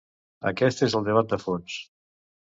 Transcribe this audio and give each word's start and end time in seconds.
Aquest 0.51 0.79
és 0.87 0.95
el 0.99 1.05
debat 1.09 1.29
de 1.33 1.39
fons. 1.43 1.75